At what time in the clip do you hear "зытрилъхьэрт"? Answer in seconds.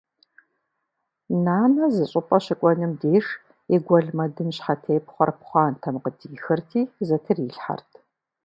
7.07-7.91